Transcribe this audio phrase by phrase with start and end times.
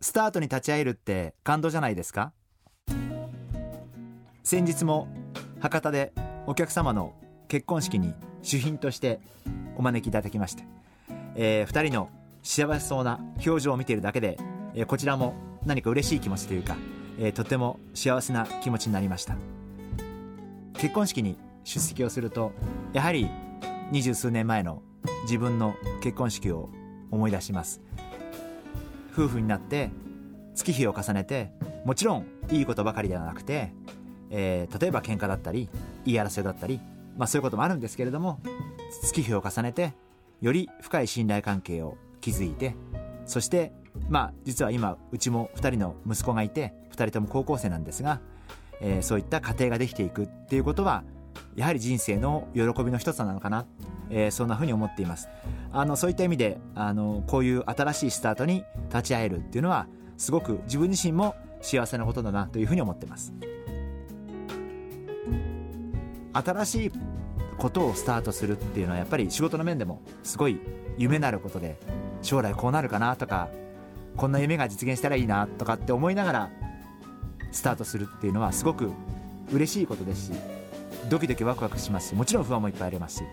[0.00, 2.32] スタートに立ち会えるって感動じゃないですか？
[4.42, 5.08] 先日も
[5.60, 6.12] 博多で
[6.46, 7.14] お客様の
[7.48, 9.20] 結婚式に主賓として
[9.76, 10.64] お招きいただきまして、
[11.34, 12.10] えー、2人の
[12.42, 14.38] 幸せそうな表情を見ているだけで、
[14.74, 16.76] えー、こちらも何か嬉しい気持ちというか、
[17.18, 19.36] えー、とても幸せな気持ちになりました。
[20.74, 22.52] 結婚式に出席をすると
[22.92, 23.28] やはり
[23.90, 24.82] 二十数年前の
[25.22, 26.68] 自分の結婚式を
[27.10, 27.80] 思い出します。
[29.16, 29.90] 夫婦になって
[30.54, 31.50] 月日を重ねて
[31.84, 33.72] もちろんいいことばかりではなくて、
[34.30, 35.70] えー、例えば喧嘩だったり
[36.04, 36.80] 言い争いだったり、
[37.16, 38.40] まあ、そういうこともあるんですけれども
[39.02, 39.94] 月日を重ねて
[40.42, 42.74] より深い信頼関係を築いて
[43.24, 43.72] そして
[44.10, 48.20] まあ実は今うちも2人の息子がいて2人とも高校生なんですが、
[48.80, 51.04] えー、そういった家庭ができていくっていうことは
[51.54, 53.66] やはり人生の喜びの一つなのかな、
[54.10, 55.28] えー、そんなふうに思っています。
[55.72, 63.32] あのそういった意味であのこういう新しいスタートに立ち会えるっていうのはすごく自分自身も幸せなことだなというふうに思ってます。
[66.32, 66.92] 新しい
[67.58, 70.60] ことをスタートするっていうのはやっぱり仕事の面でもすごい
[70.98, 71.78] 夢なることで
[72.22, 73.48] 将来こうなるかなとか
[74.16, 76.50] こんな夢が実現したらいいなとかって思いながら
[77.52, 78.90] スタートするっていうのはすごく
[79.52, 80.32] 嬉しいことですし
[81.08, 83.24] ドキドキワクワクしますしもちろん不安もいっぱいありますし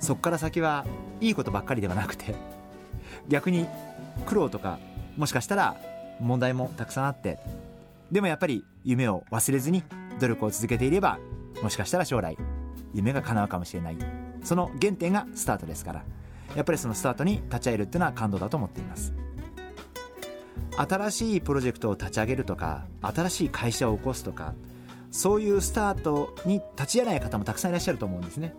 [0.00, 0.86] そこから先は
[1.20, 2.34] いいことばっかりではなくて
[3.28, 3.66] 逆に
[4.26, 4.78] 苦労とか
[5.16, 5.76] もしかしたら
[6.20, 7.38] 問題もたくさんあって
[8.10, 9.82] でもやっぱり夢を忘れずに
[10.20, 11.18] 努力を続けていれば
[11.62, 12.36] もしかしたら将来
[12.94, 13.96] 夢が叶うかもしれない。
[14.42, 16.04] その原点がスタートですから。
[16.56, 19.12] やっぱりそのスタートに立ち会えるっていうのは感動だと思っています。
[20.76, 24.54] 新しいプロジェクトを立ち上げるとか新しい会社を起こすとか
[25.10, 28.54] そういうスタートに立ち会えない方もたくさんいらっしゃると思うんですね。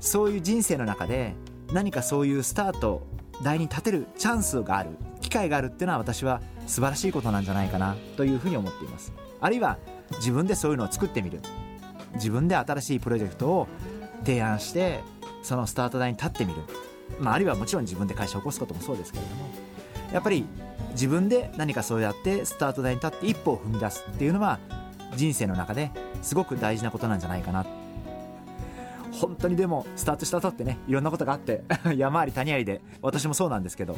[0.00, 1.34] そういう人生の中で
[1.72, 3.06] 何かそういうスタート
[3.42, 4.90] 台に立てるチャンスがある
[5.20, 9.12] 機会があるっていうのは私は素晴らしいことなんじゃないかなというふうに思っています。
[9.40, 9.78] あるいは
[10.16, 11.40] 自分でそういうのを作ってみる。
[12.14, 13.68] 自分で新しいプロジェクトを
[14.24, 15.00] 提案して
[15.42, 16.62] そのスタート台に立ってみる、
[17.20, 19.48] まあ、あるいはもちろん自分で会社を起こすこともそうですけれども。
[20.12, 20.44] やっぱり
[20.92, 24.58] 自分で何かそうやってスタート台に立って一歩を踏み出すっていうのは
[25.14, 27.64] 人生の中ですごく大事なことなんじゃないかな
[29.20, 31.62] 本当にでもスタートした後ってねいろんなことがあって
[31.94, 33.96] 山あり谷ありで私もそうなんですけど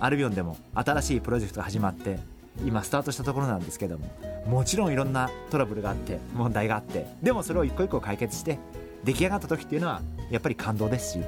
[0.00, 2.18] アルビオンでも新しいプロジェクトが始まって
[2.64, 4.06] 今スタートしたところなんですけども
[4.46, 8.58] もちろんいろんなトラブルがあって問題があってでもそれを一個一個解決して
[9.02, 11.18] 出来上がった時っていうのはやっぱり感動ですし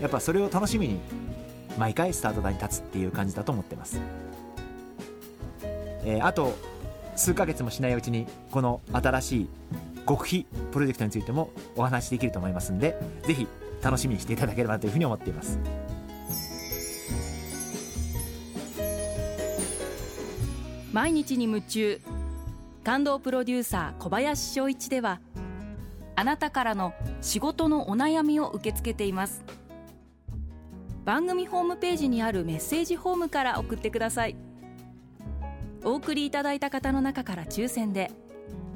[0.00, 1.00] やっぱそれを楽しみに
[1.78, 4.00] 毎回スタート台に立つっていう感じだと思ってます、
[6.04, 6.56] えー、あと
[7.16, 9.48] 数ヶ月もしないうちにこの新しい
[10.08, 13.46] 極秘プロジェクトについてもお話しできると思いますんでぜひ
[13.82, 15.58] 楽しみにしていただければというふうに思っています。
[20.92, 22.00] 毎日に夢中。
[22.82, 25.20] 感動プロデューサー小林翔一では
[26.16, 29.44] あなたからの仕事のお悩みを受け付けています。
[31.04, 34.36] 番組ホームページにあるメッセージフォームから送ってください。
[35.84, 38.10] お送りいただいた方の中から抽選で